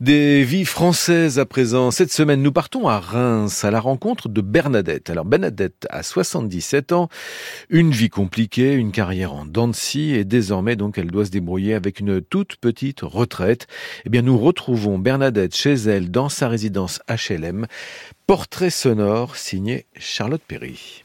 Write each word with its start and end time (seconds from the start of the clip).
Des 0.00 0.44
vies 0.44 0.64
françaises 0.64 1.40
à 1.40 1.44
présent. 1.44 1.90
Cette 1.90 2.12
semaine, 2.12 2.40
nous 2.40 2.52
partons 2.52 2.86
à 2.86 3.00
Reims 3.00 3.64
à 3.64 3.72
la 3.72 3.80
rencontre 3.80 4.28
de 4.28 4.40
Bernadette. 4.40 5.10
Alors 5.10 5.24
Bernadette 5.24 5.88
a 5.90 6.04
77 6.04 6.92
ans, 6.92 7.08
une 7.68 7.90
vie 7.90 8.08
compliquée, 8.08 8.74
une 8.74 8.92
carrière 8.92 9.32
en 9.32 9.44
dents 9.44 9.72
et 9.96 10.24
désormais 10.24 10.76
donc 10.76 10.98
elle 10.98 11.10
doit 11.10 11.24
se 11.24 11.32
débrouiller 11.32 11.74
avec 11.74 11.98
une 11.98 12.20
toute 12.20 12.58
petite 12.58 13.00
retraite. 13.00 13.66
Eh 14.04 14.08
bien 14.08 14.22
nous 14.22 14.38
retrouvons 14.38 15.00
Bernadette 15.00 15.56
chez 15.56 15.74
elle 15.74 16.12
dans 16.12 16.28
sa 16.28 16.46
résidence 16.46 17.00
HLM. 17.08 17.66
Portrait 18.28 18.70
sonore 18.70 19.34
signé 19.34 19.86
Charlotte 19.96 20.42
Perry. 20.46 21.02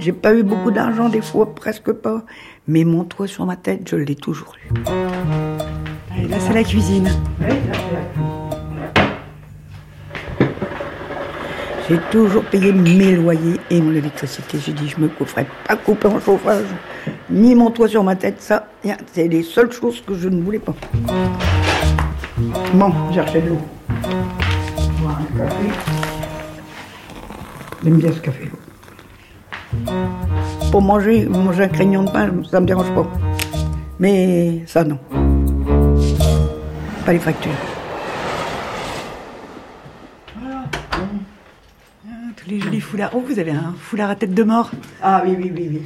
J'ai 0.00 0.12
pas 0.12 0.34
eu 0.34 0.42
beaucoup 0.42 0.70
d'argent 0.70 1.10
des 1.10 1.20
fois, 1.20 1.54
presque 1.54 1.92
pas. 1.92 2.24
Mais 2.72 2.84
mon 2.84 3.02
toit 3.02 3.26
sur 3.26 3.46
ma 3.46 3.56
tête, 3.56 3.88
je 3.90 3.96
l'ai 3.96 4.14
toujours 4.14 4.54
eu. 4.64 4.68
Et 6.16 6.28
là, 6.28 6.36
c'est 6.38 6.52
la 6.52 6.62
cuisine. 6.62 7.10
J'ai 11.88 11.98
toujours 12.12 12.44
payé 12.44 12.70
mes 12.70 13.16
loyers 13.16 13.58
et 13.70 13.80
mon 13.80 13.92
électricité. 13.92 14.60
J'ai 14.64 14.72
dit, 14.72 14.88
je 14.88 15.00
me 15.00 15.08
ferai 15.08 15.48
pas 15.66 15.74
couper 15.74 16.06
en 16.06 16.20
chauffage, 16.20 16.66
ni 17.28 17.56
mon 17.56 17.72
toit 17.72 17.88
sur 17.88 18.04
ma 18.04 18.14
tête. 18.14 18.40
Ça, 18.40 18.68
c'est 19.12 19.26
les 19.26 19.42
seules 19.42 19.72
choses 19.72 20.00
que 20.06 20.14
je 20.14 20.28
ne 20.28 20.40
voulais 20.40 20.60
pas. 20.60 20.76
Bon, 22.74 22.92
j'ai 23.10 23.40
de 23.40 23.48
l'eau. 23.48 23.58
J'aime 27.82 27.96
bien 27.96 28.12
ce 28.12 28.20
café. 28.20 28.48
Pour 30.70 30.82
manger, 30.82 31.26
manger 31.26 31.64
un 31.64 31.68
craignon 31.68 32.04
de 32.04 32.10
pain, 32.10 32.30
ça 32.48 32.60
me 32.60 32.66
dérange 32.66 32.94
pas. 32.94 33.06
Mais 33.98 34.62
ça, 34.66 34.84
non. 34.84 34.98
Pas 37.04 37.12
les 37.12 37.18
factures. 37.18 37.50
Voilà. 40.40 40.62
Ah, 42.06 42.08
tous 42.36 42.48
les 42.48 42.60
jolis 42.60 42.80
foulards. 42.80 43.10
Oh, 43.14 43.24
vous 43.26 43.38
avez 43.40 43.50
un 43.50 43.74
foulard 43.78 44.10
à 44.10 44.14
tête 44.14 44.32
de 44.32 44.42
mort. 44.44 44.70
Ah 45.02 45.22
oui, 45.26 45.34
oui, 45.36 45.52
oui, 45.54 45.68
oui. 45.72 45.82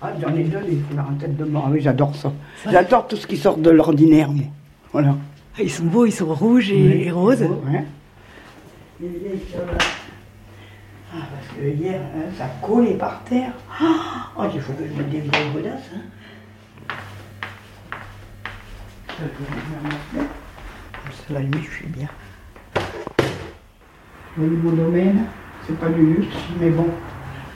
Ah, 0.00 0.12
j'en 0.22 0.32
ai 0.36 0.44
deux, 0.44 0.60
des 0.60 0.78
foulards 0.88 1.08
à 1.10 1.20
tête 1.20 1.36
de 1.36 1.44
mort. 1.44 1.64
Ah 1.66 1.70
oui, 1.72 1.80
j'adore 1.80 2.14
ça. 2.14 2.32
J'adore 2.70 3.08
tout 3.08 3.16
ce 3.16 3.26
qui 3.26 3.36
sort 3.36 3.56
de 3.56 3.70
l'ordinaire, 3.70 4.30
moi. 4.30 4.44
Voilà. 4.92 5.16
Ah, 5.56 5.62
ils 5.62 5.70
sont 5.70 5.84
beaux, 5.84 6.06
ils 6.06 6.12
sont 6.12 6.32
rouges 6.32 6.70
et, 6.70 7.10
roses. 7.10 7.42
ouais. 7.42 7.84
Ah, 11.10 11.26
parce 11.32 11.56
que 11.56 11.66
hier, 11.66 12.00
hein, 12.00 12.30
ça 12.36 12.46
collait 12.60 12.94
par 12.94 13.24
terre. 13.24 13.52
Oh, 14.36 14.44
il 14.52 14.60
faut 14.60 14.74
que 14.74 14.84
je 14.86 15.02
des 15.04 15.20
vraies 15.22 15.50
godasses. 15.54 15.90
Hein. 15.94 16.00
Ça, 19.08 19.24
la 21.30 21.40
nuit, 21.40 21.64
je 21.64 21.76
suis 21.76 21.86
bien. 21.86 22.08
Le 24.36 24.46
nouveau 24.46 24.70
domaine, 24.70 25.24
c'est 25.66 25.78
pas 25.78 25.88
du 25.88 26.14
luxe, 26.14 26.36
mais 26.60 26.70
bon, 26.70 26.86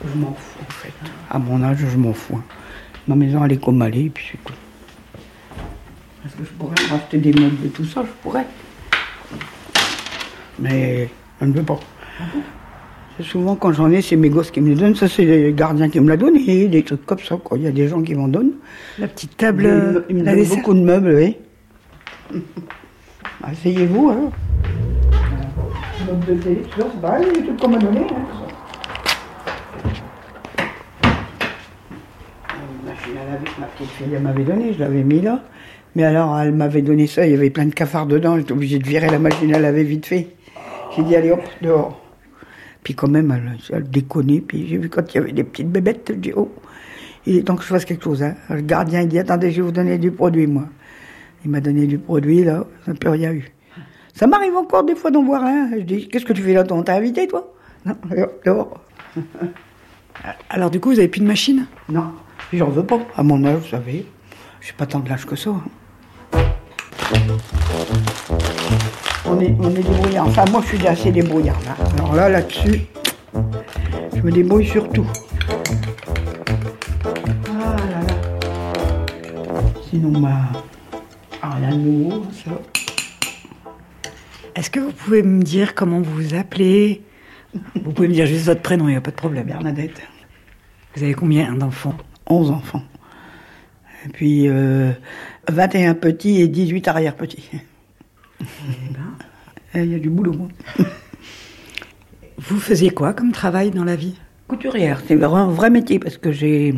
je 0.03 0.19
m'en 0.19 0.33
fous 0.33 0.59
en 0.61 0.73
fait. 0.73 0.93
À 1.31 1.39
mon 1.39 1.63
âge, 1.63 1.79
je 1.79 1.97
m'en 1.97 2.13
fous. 2.13 2.37
Hein. 2.37 2.45
Ma 3.07 3.15
maison, 3.15 3.45
elle 3.45 3.53
est 3.53 3.63
comme 3.63 3.83
elle 3.83 3.97
est, 3.97 4.05
et 4.07 4.11
puis 4.11 4.31
c'est 4.33 4.43
tout. 4.43 4.55
Est-ce 6.25 6.37
que 6.37 6.45
je 6.45 6.51
pourrais 6.51 6.75
racheter 6.91 7.19
des 7.19 7.33
meubles 7.33 7.67
et 7.67 7.69
tout 7.69 7.85
ça, 7.85 8.03
je 8.03 8.13
pourrais. 8.23 8.47
Mais 10.59 11.09
je 11.41 11.47
ne 11.47 11.53
veux 11.53 11.63
pas. 11.63 11.79
Ah 12.19 12.25
Souvent, 13.21 13.57
quand 13.57 13.73
j'en 13.73 13.91
ai, 13.91 14.01
c'est 14.01 14.17
mes 14.17 14.31
gosses 14.31 14.51
qui 14.51 14.61
me 14.61 14.71
les 14.71 14.75
donnent. 14.75 14.95
Ça, 14.95 15.07
c'est 15.07 15.25
les 15.25 15.53
gardiens 15.53 15.89
qui 15.89 16.01
me 16.01 16.09
la 16.09 16.17
donnent. 16.17 16.37
Et 16.37 16.69
des 16.69 16.83
trucs 16.83 17.05
comme 17.05 17.19
ça, 17.19 17.37
quoi. 17.37 17.59
Il 17.59 17.65
y 17.65 17.67
a 17.67 17.71
des 17.71 17.87
gens 17.87 18.03
qui 18.03 18.15
m'en 18.15 18.29
donnent. 18.29 18.53
La 18.99 19.07
petite 19.07 19.37
table. 19.37 20.05
Ils 20.09 20.17
me, 20.17 20.25
donnent 20.25 20.45
beaucoup 20.45 20.75
de 20.75 20.81
meubles, 20.81 21.15
oui. 21.15 21.37
Asseyez-vous, 23.43 24.11
hein. 24.11 24.31
Meuble 26.07 26.27
de 26.27 26.35
télé, 26.43 26.57
toujours, 26.71 26.91
c'est 26.93 27.01
pareil, 27.01 27.27
il 27.35 27.41
y 27.41 27.43
a 27.43 27.47
tout 27.53 27.57
qu'on 27.61 27.69
m'a 27.69 27.79
donné. 27.79 28.01
Hein, 28.01 28.17
machine 32.85 33.13
à 33.17 33.33
laver 33.33 33.45
que 33.45 33.61
ma 33.61 33.67
petite 33.67 33.91
fille 33.91 34.19
m'avait 34.21 34.45
donné, 34.45 34.73
je 34.73 34.79
l'avais 34.81 35.03
mis 35.03 35.21
là. 35.21 35.43
Mais 35.95 36.05
alors, 36.05 36.39
elle 36.39 36.53
m'avait 36.53 36.83
donné 36.83 37.07
ça, 37.07 37.27
il 37.27 37.33
y 37.33 37.35
avait 37.35 37.51
plein 37.51 37.67
de 37.67 37.75
cafards 37.75 38.07
dedans, 38.07 38.37
j'étais 38.37 38.53
obligée 38.53 38.79
de 38.79 38.87
virer 38.87 39.11
la 39.11 39.19
machine 39.19 39.55
à 39.55 39.59
laver 39.59 39.85
vite 39.85 40.07
fait. 40.07 40.29
J'ai 40.97 41.03
dit, 41.03 41.15
allez 41.15 41.31
hop, 41.31 41.43
dehors. 41.61 42.02
Puis 42.83 42.95
quand 42.95 43.09
même, 43.09 43.59
elle, 43.71 43.89
déconnait. 43.89 44.41
Puis 44.41 44.67
j'ai 44.69 44.79
vu 44.79 44.89
quand 44.89 45.03
il 45.13 45.17
y 45.17 45.19
avait 45.19 45.33
des 45.33 45.45
petites 45.45 45.71
bébêtes, 45.71 46.09
je 46.09 46.15
dis, 46.15 46.33
oh, 46.35 46.51
il 47.27 47.37
est 47.37 47.43
temps 47.43 47.57
que 47.57 47.63
je 47.63 47.69
fasse 47.69 47.85
quelque 47.85 48.05
chose. 48.05 48.23
Hein. 48.23 48.35
Le 48.51 48.63
gardien, 48.63 49.03
il 49.03 49.09
dit, 49.09 49.19
attendez, 49.19 49.51
je 49.51 49.57
vais 49.57 49.63
vous 49.63 49.73
donner 49.73 49.99
du 49.99 50.11
produit, 50.11 50.47
moi. 50.47 50.65
Il 51.45 51.51
m'a 51.51 51.61
donné 51.61 51.87
du 51.87 51.99
produit, 51.99 52.45
là, 52.45 52.65
ça 52.85 52.93
n'a 52.93 52.99
plus 52.99 53.11
rien 53.11 53.33
eu. 53.33 53.53
Ça 54.15 54.27
m'arrive 54.27 54.55
encore 54.57 54.85
des 54.85 54.95
fois 54.95 55.11
d'en 55.11 55.25
voir 55.25 55.45
un. 55.45 55.71
Je 55.73 55.83
dis, 55.83 56.09
qu'est-ce 56.09 56.25
que 56.25 56.33
tu 56.33 56.43
fais 56.43 56.53
là 56.53 56.65
On 56.71 56.83
t'a 56.83 56.95
invité, 56.95 57.27
toi? 57.27 57.53
Non, 57.85 57.97
dehors. 58.45 58.81
Alors, 60.51 60.71
du 60.71 60.79
coup, 60.79 60.91
vous 60.91 60.97
n'avez 60.97 61.09
plus 61.09 61.21
de 61.21 61.27
machine? 61.27 61.67
Non, 61.89 62.13
j'en 62.53 62.69
veux 62.69 62.85
pas. 62.85 63.01
À 63.17 63.23
mon 63.23 63.43
âge, 63.45 63.61
vous 63.63 63.69
savez, 63.69 64.07
j'ai 64.61 64.73
pas 64.73 64.87
tant 64.87 65.01
de 65.01 65.09
l'âge 65.09 65.27
que 65.27 65.37
ça. 65.37 65.51
Hein. 65.51 65.63
On 69.25 69.41
est, 69.41 69.55
on 69.61 69.71
est 69.75 70.19
Enfin, 70.19 70.45
moi, 70.51 70.63
je 70.63 70.77
suis 70.77 70.87
assez 70.87 71.13
débrouillard. 71.13 71.59
Là. 71.65 71.77
Alors 71.99 72.15
là, 72.15 72.29
là-dessus, 72.29 72.83
je 74.15 74.21
me 74.21 74.31
débrouille 74.31 74.67
sur 74.67 74.89
tout. 74.89 75.07
Ah 77.05 77.77
là 77.77 78.01
là. 78.01 78.07
Sinon, 79.89 80.21
bah, 80.21 80.63
rien 81.43 81.71
de 81.71 81.77
nouveau, 81.77 82.25
ça. 82.45 82.51
Est-ce 84.55 84.71
que 84.71 84.81
vous 84.81 84.93
pouvez 84.93 85.23
me 85.23 85.43
dire 85.43 85.75
comment 85.75 86.01
vous 86.01 86.15
vous 86.15 86.35
appelez? 86.35 87.03
Vous 87.75 87.93
pouvez 87.93 88.09
me 88.09 88.15
dire 88.15 88.27
juste 88.27 88.47
votre 88.47 88.63
prénom, 88.63 88.89
il 88.89 88.93
n'y 88.93 88.97
a 88.97 89.01
pas 89.01 89.11
de 89.11 89.17
problème. 89.17 89.47
Bernadette. 89.47 90.01
Vous 90.95 91.03
avez 91.03 91.15
combien 91.15 91.53
d'enfants? 91.53 91.95
11 92.27 92.51
enfants. 92.51 92.83
Et 94.05 94.09
puis, 94.09 94.49
euh, 94.49 94.93
21 95.49 95.95
petits 95.95 96.41
et 96.41 96.49
18 96.49 96.89
arrière-petits. 96.89 97.51
Eh 98.43 98.93
ben. 98.93 99.85
Il 99.85 99.93
y 99.93 99.95
a 99.95 99.99
du 99.99 100.11
boulot. 100.11 100.49
Vous 102.39 102.59
faisiez 102.59 102.91
quoi 102.91 103.15
comme 103.15 103.33
travail 103.33 103.71
dans 103.71 103.85
la 103.85 103.97
vie? 103.97 104.19
Couturière. 104.49 105.03
C'est 105.07 105.23
un 105.23 105.47
vrai 105.47 105.71
métier 105.71 105.99
parce 105.99 106.19
que 106.19 106.33
j'ai. 106.33 106.75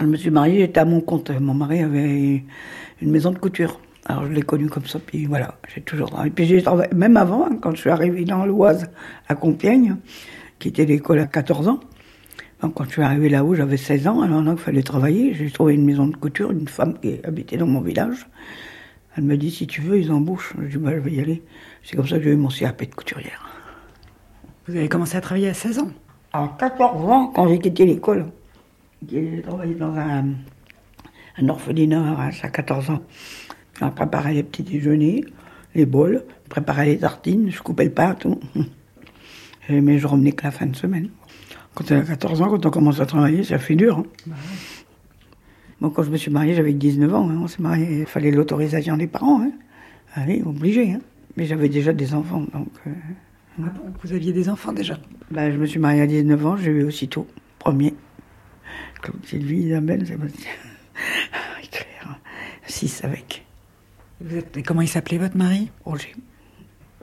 Je 0.00 0.06
me 0.06 0.16
suis 0.16 0.30
mariée, 0.30 0.60
j'étais 0.60 0.80
à 0.80 0.84
mon 0.84 1.00
compte. 1.00 1.30
Mon 1.30 1.54
mari 1.54 1.80
avait 1.80 2.44
une 3.02 3.10
maison 3.10 3.30
de 3.30 3.38
couture. 3.38 3.80
Alors 4.06 4.26
je 4.26 4.32
l'ai 4.32 4.42
connu 4.42 4.68
comme 4.68 4.84
ça, 4.84 4.98
puis 4.98 5.24
voilà, 5.24 5.54
j'ai 5.74 5.80
toujours 5.80 6.10
travaillé. 6.10 6.30
Puis 6.30 6.62
même 6.94 7.16
avant, 7.16 7.46
hein, 7.46 7.58
quand 7.60 7.70
je 7.72 7.80
suis 7.80 7.90
arrivée 7.90 8.24
dans 8.24 8.44
l'Oise, 8.44 8.90
à 9.28 9.34
Compiègne, 9.34 9.96
qui 10.58 10.68
était 10.68 10.84
l'école 10.84 11.20
à 11.20 11.26
14 11.26 11.68
ans. 11.68 11.80
Quand 12.60 12.84
je 12.84 12.90
suis 12.90 13.02
arrivée 13.02 13.28
là-haut, 13.28 13.54
j'avais 13.54 13.76
16 13.76 14.06
ans, 14.06 14.22
alors 14.22 14.42
là, 14.42 14.52
il 14.52 14.58
fallait 14.58 14.82
travailler. 14.82 15.34
J'ai 15.34 15.50
trouvé 15.50 15.74
une 15.74 15.84
maison 15.84 16.06
de 16.06 16.16
couture, 16.16 16.50
une 16.50 16.66
femme 16.66 16.98
qui 16.98 17.20
habitait 17.22 17.58
dans 17.58 17.66
mon 17.66 17.82
village. 17.82 18.26
Elle 19.16 19.24
me 19.24 19.36
dit, 19.36 19.50
si 19.50 19.66
tu 19.66 19.80
veux, 19.80 19.98
ils 19.98 20.10
embauchent. 20.10 20.54
Je 20.58 20.66
dis, 20.66 20.76
bah, 20.76 20.90
je 20.92 20.98
vais 20.98 21.12
y 21.12 21.20
aller. 21.20 21.42
C'est 21.82 21.96
comme 21.96 22.06
ça 22.06 22.18
que 22.18 22.24
j'ai 22.24 22.30
eu 22.30 22.36
mon 22.36 22.48
CAP 22.48 22.80
de 22.84 22.94
couturière. 22.94 23.48
Vous 24.66 24.76
avez 24.76 24.88
commencé 24.88 25.16
à 25.16 25.20
travailler 25.20 25.48
à 25.48 25.54
16 25.54 25.78
ans 25.78 25.90
À 26.32 26.56
14 26.58 27.04
ans, 27.10 27.26
quand 27.34 27.48
j'ai 27.48 27.58
quitté 27.58 27.86
l'école. 27.86 28.26
J'ai 29.08 29.42
travaillé 29.42 29.74
dans 29.74 29.94
un, 29.94 30.24
un 31.38 31.48
orphelinat 31.48 32.30
à 32.42 32.48
14 32.48 32.90
ans. 32.90 33.02
Je 33.80 33.86
préparais 33.86 34.34
les 34.34 34.42
petits 34.42 34.62
déjeuners, 34.62 35.24
les 35.74 35.84
bols, 35.84 36.24
je 36.44 36.48
préparais 36.48 36.86
les 36.86 36.98
tartines, 36.98 37.50
je 37.50 37.60
coupais 37.60 37.84
le 37.84 37.92
pain, 37.92 38.14
tout. 38.14 38.40
Mais 39.68 39.98
je 39.98 40.06
revenais 40.06 40.32
que 40.32 40.44
la 40.44 40.50
fin 40.50 40.66
de 40.66 40.76
semaine. 40.76 41.10
Quand 41.74 41.90
on 41.90 41.98
a 41.98 42.02
14 42.02 42.42
ans, 42.42 42.48
quand 42.50 42.66
on 42.66 42.70
commence 42.70 43.00
à 43.00 43.06
travailler, 43.06 43.42
ça 43.42 43.58
fait 43.58 43.74
dur. 43.74 43.98
Hein. 43.98 44.04
Bah 44.26 44.36
Moi, 45.80 45.92
quand 45.94 46.02
je 46.02 46.10
me 46.10 46.16
suis 46.16 46.30
mariée, 46.30 46.54
j'avais 46.54 46.72
19 46.72 47.14
ans. 47.14 47.28
Hein. 47.28 47.40
On 47.42 47.46
s'est 47.46 47.62
marié, 47.62 48.00
il 48.00 48.06
fallait 48.06 48.30
l'autorisation 48.30 48.96
des 48.96 49.06
parents. 49.06 49.42
Hein. 49.42 49.52
Allez, 50.14 50.42
obligé. 50.42 50.92
Hein. 50.92 51.00
Mais 51.36 51.46
j'avais 51.46 51.68
déjà 51.68 51.92
des 51.92 52.14
enfants, 52.14 52.44
donc... 52.52 52.68
Euh, 52.86 52.90
ah 53.62 53.72
vous 54.02 54.12
aviez 54.12 54.32
des 54.32 54.48
enfants 54.48 54.72
déjà? 54.72 54.98
Bah, 55.30 55.50
Je 55.50 55.56
me 55.56 55.66
suis 55.66 55.78
mariée 55.78 56.02
à 56.02 56.06
19 56.06 56.46
ans, 56.46 56.56
j'ai 56.56 56.70
eu 56.70 56.84
aussitôt, 56.84 57.26
premier. 57.58 57.94
Claude 59.00 59.24
Sylvie, 59.24 59.66
Isabelle, 59.66 60.06
Sébastien. 60.06 60.50
Claire. 61.70 62.18
Six 62.66 63.04
avec. 63.04 63.44
Vous 64.20 64.36
êtes... 64.36 64.56
Et 64.56 64.62
comment 64.62 64.80
il 64.80 64.88
s'appelait 64.88 65.18
votre 65.18 65.36
mari? 65.36 65.70
Roger. 65.84 66.14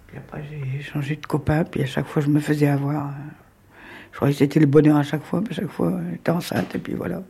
Puis 0.07 0.17
après, 0.17 0.44
j'ai 0.50 0.81
changé 0.81 1.15
de 1.15 1.25
copain, 1.25 1.63
puis 1.63 1.83
à 1.83 1.85
chaque 1.85 2.07
fois, 2.07 2.21
je 2.21 2.27
me 2.27 2.39
faisais 2.39 2.67
avoir. 2.67 3.13
Je 4.12 4.17
croyais 4.17 4.33
que 4.33 4.39
c'était 4.39 4.59
le 4.59 4.65
bonheur 4.65 4.97
à 4.97 5.03
chaque 5.03 5.24
fois, 5.24 5.41
puis 5.41 5.53
à 5.53 5.56
chaque 5.56 5.71
fois, 5.71 6.01
j'étais 6.12 6.31
enceinte, 6.31 6.75
et 6.75 6.79
puis 6.79 6.94
voilà. 6.94 7.24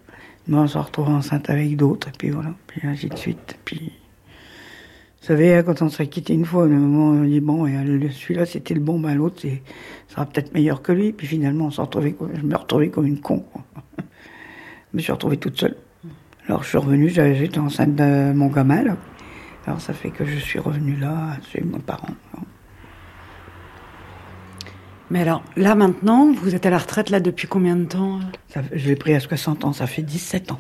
Moi, 0.48 0.62
on 0.62 0.68
se 0.68 0.78
retrouve 0.78 1.10
enceinte 1.10 1.50
avec 1.50 1.76
d'autres, 1.78 2.10
et 2.10 2.12
puis 2.18 2.30
voilà, 2.30 2.54
puis 2.68 2.82
ainsi 2.88 3.08
de 3.08 3.16
suite. 3.16 3.58
Puis 3.64 3.92
vous 5.22 5.28
savez, 5.28 5.54
hein, 5.54 5.62
quand 5.62 5.84
on 5.84 5.90
serait 5.90 6.08
quitté 6.08 6.34
une 6.34 6.46
fois, 6.46 6.64
on 6.64 7.24
dit 7.26 7.42
bon, 7.42 7.68
celui-là 7.68 8.48
c'était 8.48 8.74
le 8.74 8.80
bon, 8.80 9.00
ben 9.00 9.14
l'autre 9.14 9.44
sera 10.08 10.26
peut-être 10.26 10.52
meilleur 10.56 10.82
que 10.82 10.92
lui. 10.92 11.12
Puis 11.12 11.28
finalement, 11.28 11.66
on 11.66 11.82
retrouvait, 11.82 12.16
je 12.34 12.42
me 12.42 12.56
retrouvais 12.56 12.90
comme 12.90 13.06
une 13.06 13.20
con. 13.20 13.46
je 14.00 14.04
me 14.94 15.00
suis 15.00 15.12
retrouvée 15.12 15.38
toute 15.38 15.60
seule. 15.60 15.76
Alors 16.48 16.64
je 16.64 16.70
suis 16.70 16.78
revenue, 16.80 17.10
j'étais 17.10 17.60
enceinte 17.60 17.96
de 17.96 18.34
mon 18.34 18.48
gamin 18.48 18.84
là. 18.84 18.98
Alors 19.68 19.80
ça 19.80 19.94
fait 19.94 20.10
que 20.10 20.26
je 20.26 20.38
suis 20.38 20.58
revenue 20.58 20.96
là, 20.96 21.38
chez 21.52 21.62
mes 21.62 21.78
parents. 21.78 22.16
Mais 25.12 25.20
alors, 25.20 25.44
là 25.58 25.76
maintenant, 25.76 26.32
vous 26.32 26.56
êtes 26.56 26.66
à 26.66 26.70
la 26.70 26.78
retraite 26.78 27.10
là 27.10 27.20
depuis 27.20 27.46
combien 27.46 27.76
de 27.76 27.84
temps 27.84 28.20
euh? 28.56 28.62
Je 28.72 28.88
l'ai 28.88 28.96
pris 28.96 29.14
à 29.14 29.20
60 29.20 29.66
ans, 29.66 29.74
ça 29.74 29.86
fait 29.86 30.04
17 30.04 30.54
ans. 30.54 30.60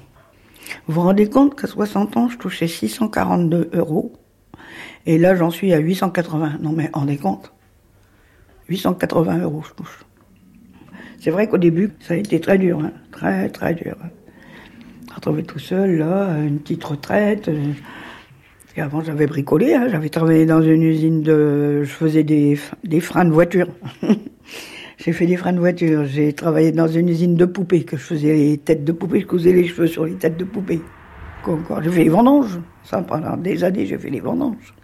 Vous 0.88 0.95
vous 0.95 1.01
rendez 1.01 1.30
compte 1.30 1.57
qu'à 1.59 1.68
60 1.68 2.18
ans, 2.18 2.27
je 2.27 2.38
touchais 2.38 2.68
642 2.68 3.69
euros? 3.74 4.12
Et 5.06 5.18
là, 5.18 5.36
j'en 5.38 5.51
suis 5.51 5.71
à 5.74 5.77
880. 5.80 6.57
Non 6.62 6.74
mais, 6.74 6.89
rendez 6.92 7.15
compte 7.15 7.53
880 8.68 9.38
euros, 9.39 9.63
je 9.65 9.74
touche. 9.74 10.03
C'est 11.21 11.31
vrai 11.31 11.48
qu'au 11.48 11.57
début, 11.57 11.94
ça 12.01 12.15
a 12.15 12.18
été 12.18 12.42
très 12.42 12.57
dur, 12.57 12.80
hein. 12.81 12.92
très 13.13 13.48
très 13.48 13.74
dur. 13.74 13.95
Retrouver 15.15 15.44
tout 15.44 15.59
seul, 15.59 15.98
là, 15.98 16.38
une 16.39 16.59
petite 16.59 16.83
retraite. 16.83 17.48
euh, 17.48 17.71
Et 18.75 18.81
avant, 18.81 19.01
j'avais 19.01 19.27
bricolé, 19.27 19.75
hein. 19.75 19.88
j'avais 19.89 20.09
travaillé 20.09 20.45
dans 20.45 20.62
une 20.62 20.83
usine 20.83 21.21
de... 21.21 21.83
Je 21.83 21.89
faisais 21.89 22.24
des, 22.24 22.59
des 22.83 23.00
freins 23.00 23.24
de 23.25 23.31
voiture. 23.31 23.68
j'ai 25.03 25.13
fait 25.13 25.25
des 25.25 25.36
freins 25.36 25.53
de 25.53 25.59
voiture. 25.59 26.06
J'ai 26.06 26.31
travaillé 26.33 26.71
dans 26.71 26.88
une 26.88 27.09
usine 27.09 27.36
de 27.36 27.45
poupées, 27.45 27.83
que 27.83 27.98
je 27.98 28.03
faisais 28.03 28.33
les 28.33 28.57
têtes 28.59 28.83
de 28.83 28.92
poupées, 28.92 29.21
je 29.21 29.25
cousais 29.25 29.51
les 29.51 29.68
cheveux 29.68 29.88
sur 29.88 30.06
les 30.06 30.13
têtes 30.13 30.38
de 30.38 30.44
poupées. 30.44 30.81
J'ai 31.81 31.89
fait 31.89 32.03
les 32.03 32.09
vendanges. 32.09 32.59
Ça, 32.83 33.01
pendant 33.01 33.36
des 33.36 33.63
années, 33.63 33.88
j'ai 33.88 33.98
fait 33.98 34.12
les 34.12 34.19
vendanges. 34.19 34.75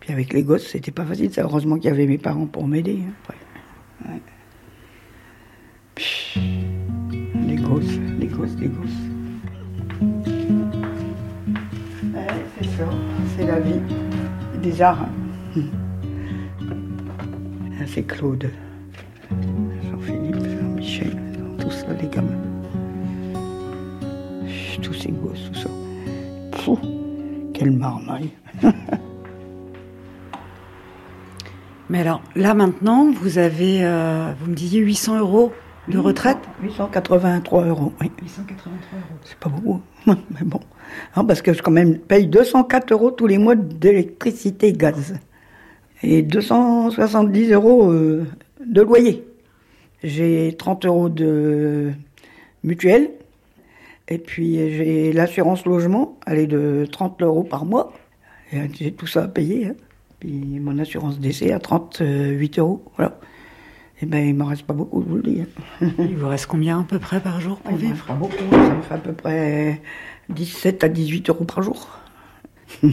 Puis 0.00 0.12
avec 0.12 0.32
les 0.32 0.44
gosses, 0.44 0.68
c'était 0.68 0.92
pas 0.92 1.04
facile. 1.04 1.32
Ça, 1.32 1.42
heureusement 1.42 1.76
qu'il 1.76 1.86
y 1.90 1.92
avait 1.92 2.06
mes 2.06 2.18
parents 2.18 2.46
pour 2.46 2.68
m'aider. 2.68 3.00
hein. 4.06 4.18
Les 7.46 7.56
gosses, 7.56 7.98
les 8.20 8.26
gosses, 8.26 8.56
les 8.60 8.68
gosses. 8.68 9.00
Ouais, 12.14 12.26
c'est 12.58 12.68
ça, 12.76 12.88
c'est 13.36 13.46
la 13.46 13.58
vie 13.60 13.80
des 14.62 14.82
arts. 14.82 15.08
Ah, 17.80 17.84
C'est 17.86 18.04
Claude, 18.04 18.50
là, 21.86 21.94
les 22.00 22.08
gamins. 22.08 22.32
Tous 24.82 24.94
ces 24.94 25.12
gosses, 25.12 25.50
tout 25.52 25.60
ça. 25.60 25.70
Pfff, 26.52 26.78
quelle 27.52 27.70
marmaille. 27.72 28.30
Mais 31.90 32.00
alors, 32.00 32.22
là 32.34 32.54
maintenant, 32.54 33.10
vous 33.10 33.38
avez, 33.38 33.84
euh, 33.84 34.32
vous 34.40 34.50
me 34.50 34.54
disiez 34.54 34.80
800 34.80 35.18
euros 35.18 35.52
de 35.88 35.98
retraite 35.98 36.38
883 36.62 37.66
euros, 37.66 37.92
oui. 38.00 38.10
883 38.22 38.98
euros. 38.98 39.18
C'est 39.22 39.38
pas 39.38 39.50
beaucoup, 39.50 39.80
mais 40.06 40.44
bon. 40.44 40.60
Non, 41.16 41.26
parce 41.26 41.42
que 41.42 41.52
je 41.52 41.62
quand 41.62 41.70
même 41.70 41.98
paye 41.98 42.26
204 42.26 42.92
euros 42.92 43.10
tous 43.10 43.26
les 43.26 43.36
mois 43.36 43.54
d'électricité 43.54 44.68
et 44.68 44.72
gaz. 44.72 45.14
Et 46.02 46.22
270 46.22 47.52
euros 47.52 47.90
euh, 47.90 48.26
de 48.64 48.80
loyer. 48.80 49.26
J'ai 50.04 50.54
30 50.56 50.84
euros 50.86 51.08
de 51.08 51.90
mutuelle. 52.62 53.10
Et 54.08 54.18
puis 54.18 54.56
j'ai 54.76 55.12
l'assurance 55.14 55.64
logement, 55.64 56.18
elle 56.26 56.38
est 56.38 56.46
de 56.46 56.86
30 56.92 57.22
euros 57.22 57.42
par 57.42 57.64
mois. 57.64 57.94
J'ai 58.74 58.92
tout 58.92 59.06
ça 59.06 59.24
à 59.24 59.28
payer. 59.28 59.68
hein. 59.68 59.74
Puis 60.20 60.60
mon 60.60 60.78
assurance 60.78 61.18
décès 61.18 61.52
à 61.52 61.58
38 61.58 62.58
euros. 62.58 62.84
Voilà. 62.96 63.18
Et 64.02 64.06
ben 64.06 64.18
il 64.26 64.34
m'en 64.34 64.44
reste 64.44 64.64
pas 64.64 64.74
beaucoup, 64.74 65.02
je 65.02 65.08
vous 65.08 65.16
le 65.16 65.22
dis. 65.22 65.40
hein. 65.80 65.86
Il 65.98 66.16
vous 66.16 66.28
reste 66.28 66.46
combien 66.46 66.80
à 66.80 66.84
peu 66.84 66.98
près 66.98 67.20
par 67.20 67.40
jour 67.40 67.58
pour 67.58 67.72
me 67.72 67.78
vivre 67.78 67.96
fera 67.96 68.14
beaucoup, 68.14 68.34
ça 68.50 68.74
me 68.74 68.82
fait 68.82 68.94
à 68.94 68.98
peu 68.98 69.12
près 69.12 69.80
17 70.28 70.84
à 70.84 70.88
18 70.88 71.30
euros 71.30 71.44
par 71.44 71.62
jour. 71.62 71.88
et, 72.82 72.88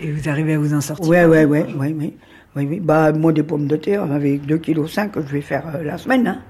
et 0.00 0.10
vous 0.10 0.28
arrivez 0.28 0.54
à 0.54 0.58
vous 0.58 0.74
en 0.74 0.80
sortir 0.80 1.08
ouais, 1.08 1.24
ouais, 1.26 1.44
ouais. 1.44 1.66
Oui, 2.56 2.66
oui. 2.68 2.80
Bah, 2.80 3.12
moi, 3.12 3.32
des 3.32 3.42
pommes 3.42 3.66
de 3.66 3.76
terre, 3.76 4.02
avec 4.12 4.44
2,5 4.46 4.58
kg 4.60 5.10
que 5.12 5.22
je 5.22 5.32
vais 5.32 5.40
faire 5.40 5.64
euh, 5.76 5.82
la 5.82 5.98
semaine. 5.98 6.26
hein. 6.26 6.42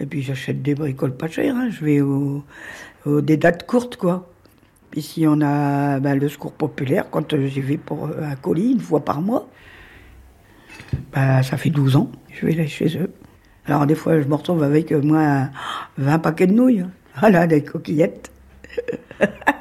Et 0.00 0.06
puis, 0.06 0.22
j'achète 0.22 0.62
des 0.62 0.74
bricoles 0.74 1.16
pas 1.16 1.28
chères. 1.28 1.56
hein. 1.56 1.70
Je 1.70 1.84
vais 1.84 2.00
au, 2.00 2.44
au- 3.06 3.20
des 3.20 3.36
dates 3.36 3.66
courtes, 3.66 3.96
quoi. 3.96 4.30
Ici, 4.96 5.26
on 5.28 5.40
a 5.42 6.00
ben, 6.00 6.18
le 6.18 6.28
secours 6.28 6.52
populaire, 6.52 7.10
quand 7.10 7.32
euh, 7.34 7.46
j'y 7.48 7.60
vais 7.60 7.78
pour 7.78 8.06
euh, 8.06 8.22
un 8.22 8.36
colis, 8.36 8.72
une 8.72 8.80
fois 8.80 9.04
par 9.04 9.20
mois. 9.22 9.48
Bah, 11.12 11.42
ça 11.42 11.56
fait 11.56 11.70
12 11.70 11.96
ans, 11.96 12.10
je 12.32 12.46
vais 12.46 12.52
là 12.52 12.66
chez 12.66 12.96
eux. 12.98 13.10
Alors, 13.66 13.86
des 13.86 13.94
fois, 13.94 14.20
je 14.20 14.26
me 14.26 14.34
retrouve 14.34 14.62
avec 14.62 14.92
moi 14.92 15.48
20 15.98 16.18
paquets 16.18 16.46
de 16.46 16.52
nouilles. 16.54 16.80
hein. 16.80 16.90
Voilà, 17.20 17.46
des 17.46 17.62
coquillettes. 17.64 18.30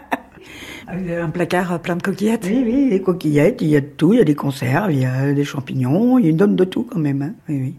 Ah, 0.87 0.93
un 0.93 1.29
placard 1.29 1.81
plein 1.81 1.97
de 1.97 2.01
coquillettes 2.01 2.45
Oui, 2.45 2.63
oui, 2.65 2.89
des 2.89 3.01
coquillettes, 3.01 3.61
il 3.61 3.67
y 3.67 3.75
a 3.75 3.81
de 3.81 3.85
tout, 3.87 4.13
il 4.13 4.19
y 4.19 4.21
a 4.21 4.25
des 4.25 4.35
conserves, 4.35 4.91
il 4.93 4.99
y 5.01 5.05
a 5.05 5.33
des 5.33 5.43
champignons, 5.43 6.17
il 6.17 6.35
donne 6.37 6.55
de 6.55 6.63
tout 6.63 6.83
quand 6.89 6.99
même. 6.99 7.21
Hein. 7.21 7.33
Oui, 7.49 7.59
oui. 7.61 7.75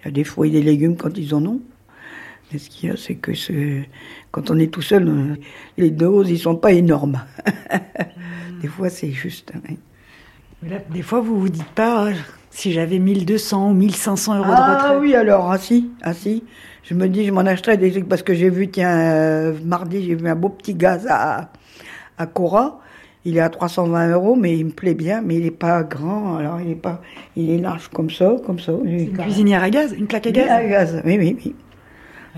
Il 0.00 0.04
y 0.06 0.08
a 0.08 0.10
des 0.12 0.24
fruits 0.24 0.50
et 0.50 0.52
des 0.52 0.62
légumes 0.62 0.96
quand 0.96 1.16
ils 1.18 1.34
en 1.34 1.44
ont. 1.44 1.60
Mais 2.52 2.58
ce 2.58 2.68
qu'il 2.70 2.88
y 2.88 2.92
a, 2.92 2.96
c'est 2.96 3.16
que 3.16 3.32
quand 4.30 4.50
on 4.50 4.58
est 4.58 4.72
tout 4.72 4.82
seul, 4.82 5.08
euh, 5.08 5.34
les 5.76 5.90
doses, 5.90 6.30
ils 6.30 6.38
sont 6.38 6.56
pas 6.56 6.72
énormes. 6.72 7.20
des 8.62 8.68
fois, 8.68 8.88
c'est 8.90 9.10
juste. 9.10 9.52
hein, 9.54 9.60
oui. 9.68 9.78
Mais 10.62 10.70
là, 10.70 10.76
Des 10.92 11.02
fois, 11.02 11.20
vous 11.20 11.38
vous 11.40 11.48
dites 11.48 11.64
pas, 11.74 12.06
euh, 12.06 12.12
si 12.50 12.72
j'avais 12.72 12.98
1200 12.98 13.70
ou 13.70 13.74
1500 13.74 14.36
euros 14.38 14.46
de 14.46 14.52
Ah 14.56 14.74
retraite. 14.76 14.98
oui, 15.00 15.14
alors, 15.14 15.50
ah 15.50 15.58
si, 15.58 15.90
ah 16.02 16.14
si. 16.14 16.44
Je 16.84 16.94
me 16.94 17.08
dis, 17.08 17.24
je 17.26 17.32
m'en 17.32 17.40
achèterais 17.42 17.76
des 17.76 17.90
trucs 17.92 18.08
parce 18.08 18.22
que 18.22 18.34
j'ai 18.34 18.50
vu, 18.50 18.68
tiens, 18.68 18.90
euh, 18.98 19.54
mardi, 19.64 20.04
j'ai 20.04 20.14
vu 20.14 20.28
un 20.28 20.34
beau 20.36 20.48
petit 20.48 20.74
gaz 20.74 21.06
à, 21.08 21.52
à 22.20 22.26
Cora. 22.26 22.80
Il 23.24 23.36
est 23.36 23.40
à 23.40 23.50
320 23.50 24.12
euros, 24.12 24.34
mais 24.36 24.56
il 24.56 24.66
me 24.66 24.70
plaît 24.70 24.94
bien, 24.94 25.20
mais 25.20 25.36
il 25.36 25.44
est 25.44 25.50
pas 25.50 25.82
grand, 25.82 26.36
alors 26.36 26.58
il 26.60 26.70
est 26.70 26.74
pas, 26.74 27.02
il 27.36 27.50
est 27.50 27.58
large 27.58 27.88
comme 27.88 28.08
ça, 28.08 28.36
comme 28.46 28.58
ça. 28.58 28.72
une 28.82 29.12
cuisinière 29.12 29.62
à 29.62 29.68
gaz 29.68 29.92
Une 29.92 30.06
plaque 30.06 30.26
à 30.26 30.30
gaz 30.30 30.48
à 30.48 30.64
gaz, 30.64 31.02
oui, 31.04 31.18
oui, 31.18 31.36
oui. 31.44 31.54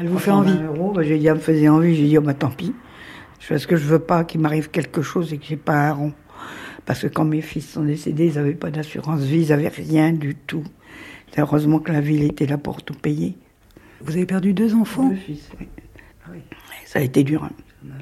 Elle 0.00 0.08
vous 0.08 0.19
fait 0.19 0.31
320 0.31 0.52
envie 0.52 0.64
euros, 0.64 0.93
bah, 0.93 1.02
j'ai 1.05 1.19
dit, 1.19 1.26
elle 1.29 1.34
me 1.34 1.38
faisait 1.38 1.69
envie, 1.69 1.94
j'ai 1.94 2.08
dit, 2.08 2.19
oh, 2.19 2.20
bah, 2.20 2.34
tant 2.34 2.50
pis. 2.50 2.75
Parce 3.49 3.67
que 3.67 3.76
je 3.76 3.84
veux 3.84 4.00
pas 4.00 4.25
qu'il 4.25 4.40
m'arrive 4.40 4.70
quelque 4.70 5.02
chose 5.02 5.32
et 5.32 5.38
que 5.38 5.44
j'ai 5.44 5.56
pas 5.56 5.88
un 5.88 5.93
rond. 5.93 6.12
Parce 6.85 7.02
que 7.02 7.06
quand 7.06 7.25
mes 7.26 7.43
fils 7.43 7.69
sont 7.70 7.85
décédés, 7.85 8.26
ils 8.26 8.38
avaient 8.38 8.55
pas 8.55 8.70
d'assurance 8.70 9.20
vie, 9.20 9.40
ils 9.43 9.52
avaient 9.52 9.69
rien 9.69 10.12
du 10.12 10.35
tout. 10.35 10.64
Heureusement 11.38 11.78
que 11.78 11.93
la 11.93 12.00
ville 12.00 12.25
était 12.25 12.46
là 12.46 12.58
pour 12.58 12.82
tout 12.82 12.94
payer. 12.94 13.37
Vous 14.00 14.17
avez 14.17 14.26
perdu 14.26 14.52
deux 14.52 14.75
enfants 14.75 15.08
Deux 15.11 15.14
fils, 15.14 15.49
oui. 15.61 15.69
Ça 16.87 16.99
a 16.99 17.02
été 17.02 17.23
dur. 17.23 17.44
hein. 17.44 17.50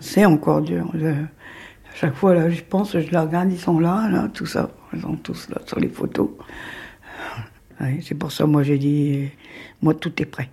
C'est 0.01 0.25
encore 0.25 0.63
dur. 0.63 0.91
À 1.91 1.95
chaque 1.95 2.15
fois, 2.15 2.35
là, 2.35 2.49
je 2.51 2.63
pense, 2.63 2.93
je 2.93 3.11
les 3.11 3.19
regarde, 3.19 3.51
ils 3.53 3.59
sont 3.59 3.79
là, 3.79 4.29
tout 4.33 4.47
ça. 4.47 4.71
Ils 4.93 5.01
sont 5.01 5.17
tous 5.17 5.49
là 5.51 5.59
sur 5.67 5.79
les 5.81 5.89
photos. 5.89 6.31
C'est 8.03 8.15
pour 8.15 8.31
ça, 8.33 8.47
moi, 8.47 8.63
j'ai 8.63 8.79
dit, 8.79 9.29
moi, 9.83 9.95
tout 9.95 10.13
est 10.23 10.27
prêt. 10.27 10.51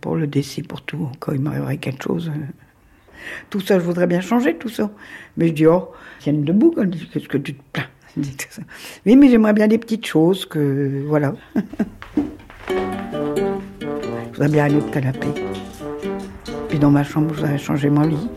Pour 0.00 0.16
le 0.16 0.26
décès, 0.26 0.62
pour 0.62 0.82
tout. 0.82 1.10
Quand 1.18 1.32
il 1.32 1.40
m'arriverait 1.40 1.78
quelque 1.78 2.02
chose. 2.02 2.30
Tout 3.50 3.60
ça, 3.60 3.78
je 3.78 3.84
voudrais 3.84 4.06
bien 4.06 4.20
changer, 4.20 4.56
tout 4.56 4.68
ça. 4.68 4.90
Mais 5.36 5.48
je 5.48 5.52
dis, 5.52 5.66
oh, 5.66 5.92
tienne 6.20 6.44
debout, 6.44 6.74
qu'est-ce 7.12 7.28
que 7.28 7.38
tu 7.38 7.54
te 7.54 7.62
plains. 7.72 7.86
Oui, 9.06 9.16
mais 9.16 9.28
j'aimerais 9.28 9.52
bien 9.52 9.66
des 9.66 9.78
petites 9.78 10.06
choses 10.06 10.46
que, 10.46 11.02
voilà. 11.06 11.34
je 11.56 12.22
voudrais 14.28 14.48
bien 14.48 14.66
un 14.66 14.76
autre 14.76 14.90
canapé. 14.90 15.26
Puis 16.68 16.78
dans 16.78 16.90
ma 16.90 17.02
chambre, 17.02 17.30
je 17.30 17.40
voudrais 17.40 17.58
changer 17.58 17.90
mon 17.90 18.02
lit. 18.02 18.28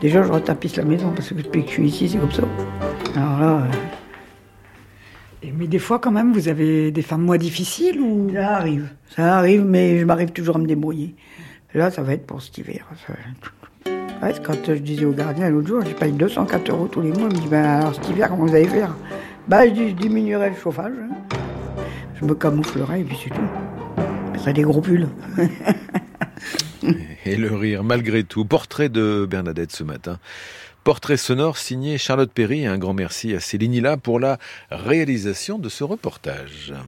Déjà, 0.00 0.22
je 0.22 0.30
retapisse 0.30 0.76
la 0.76 0.84
maison 0.84 1.10
parce 1.14 1.28
que 1.28 1.34
depuis 1.34 1.62
que 1.64 1.68
je 1.68 1.74
suis 1.74 1.86
ici, 1.88 2.08
c'est 2.08 2.18
comme 2.18 2.30
ça. 2.32 2.42
Alors 3.16 3.38
là, 3.40 3.62
euh, 5.44 5.48
Mais 5.56 5.66
des 5.66 5.78
fois, 5.80 5.98
quand 5.98 6.12
même, 6.12 6.32
vous 6.32 6.48
avez 6.48 6.90
des 6.92 7.02
fins 7.02 7.18
de 7.18 7.22
mois 7.24 7.38
difficiles 7.38 8.00
ou? 8.00 8.30
Ça 8.32 8.56
arrive. 8.56 8.88
Ça 9.16 9.36
arrive, 9.38 9.64
mais 9.64 9.98
je 9.98 10.04
m'arrive 10.04 10.30
toujours 10.30 10.56
à 10.56 10.58
me 10.60 10.66
débrouiller. 10.66 11.14
Là, 11.74 11.90
ça 11.90 12.02
va 12.02 12.12
être 12.14 12.26
pour 12.26 12.40
cet 12.42 12.58
hiver. 12.58 12.86
ça. 13.06 13.12
Ouais, 14.22 14.32
quand 14.44 14.54
je 14.66 14.72
disais 14.74 15.04
au 15.04 15.12
gardien 15.12 15.48
l'autre 15.50 15.68
jour, 15.68 15.80
je 15.84 15.92
paye 15.94 16.12
204 16.12 16.70
euros 16.70 16.88
tous 16.88 17.00
les 17.00 17.10
mois. 17.10 17.28
Il 17.30 17.36
me 17.36 17.40
dit, 17.42 17.48
ben, 17.48 17.64
alors 17.64 17.94
cet 17.94 18.08
hiver, 18.08 18.28
comment 18.30 18.46
vous 18.46 18.54
allez 18.54 18.66
faire? 18.68 18.94
Bah, 19.48 19.66
je 19.66 19.72
dis, 19.72 19.88
je 19.90 19.94
diminuerai 19.94 20.50
le 20.50 20.56
chauffage. 20.56 20.92
hein. 21.02 21.14
Je 22.20 22.24
me 22.24 22.34
camouflerai 22.34 23.00
et 23.00 23.04
puis 23.04 23.16
c'est 23.22 23.30
tout. 23.30 23.40
Je 24.28 24.32
mettrai 24.32 24.52
des 24.52 24.62
gros 24.62 24.80
pulls. 24.80 25.06
Et 27.24 27.36
le 27.36 27.54
rire, 27.54 27.84
malgré 27.84 28.24
tout. 28.24 28.44
Portrait 28.44 28.88
de 28.88 29.26
Bernadette 29.28 29.72
ce 29.72 29.84
matin. 29.84 30.18
Portrait 30.84 31.16
sonore 31.16 31.58
signé 31.58 31.98
Charlotte 31.98 32.32
Perry. 32.32 32.66
Un 32.66 32.78
grand 32.78 32.94
merci 32.94 33.34
à 33.34 33.40
Céline 33.40 33.74
Hilla 33.74 33.96
pour 33.96 34.20
la 34.20 34.38
réalisation 34.70 35.58
de 35.58 35.68
ce 35.68 35.84
reportage. 35.84 36.72